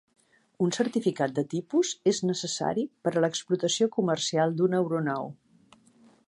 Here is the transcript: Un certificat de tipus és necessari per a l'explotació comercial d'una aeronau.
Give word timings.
Un 0.67 0.71
certificat 0.77 1.35
de 1.39 1.43
tipus 1.51 1.91
és 2.11 2.21
necessari 2.29 2.87
per 3.09 3.13
a 3.15 3.23
l'explotació 3.27 3.89
comercial 3.99 4.57
d'una 4.63 4.81
aeronau. 4.83 5.31